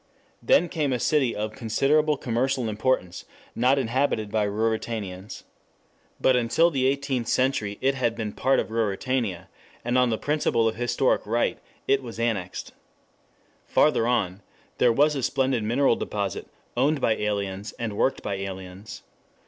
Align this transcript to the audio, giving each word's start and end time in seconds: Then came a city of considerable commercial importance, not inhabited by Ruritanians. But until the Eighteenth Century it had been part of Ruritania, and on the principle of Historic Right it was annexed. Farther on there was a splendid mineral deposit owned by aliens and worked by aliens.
Then 0.41 0.67
came 0.67 0.91
a 0.91 0.99
city 0.99 1.35
of 1.35 1.51
considerable 1.53 2.17
commercial 2.17 2.67
importance, 2.67 3.23
not 3.55 3.77
inhabited 3.77 4.31
by 4.31 4.45
Ruritanians. 4.47 5.43
But 6.19 6.35
until 6.35 6.71
the 6.71 6.87
Eighteenth 6.87 7.27
Century 7.27 7.77
it 7.81 7.93
had 7.93 8.15
been 8.15 8.33
part 8.33 8.59
of 8.59 8.71
Ruritania, 8.71 9.47
and 9.85 9.99
on 9.99 10.09
the 10.09 10.17
principle 10.17 10.67
of 10.67 10.73
Historic 10.75 11.23
Right 11.27 11.59
it 11.87 12.01
was 12.01 12.19
annexed. 12.19 12.71
Farther 13.67 14.07
on 14.07 14.41
there 14.79 14.91
was 14.91 15.13
a 15.15 15.21
splendid 15.21 15.61
mineral 15.63 15.95
deposit 15.97 16.47
owned 16.75 16.99
by 16.99 17.15
aliens 17.15 17.71
and 17.77 17.95
worked 17.95 18.23
by 18.23 18.33
aliens. 18.37 19.03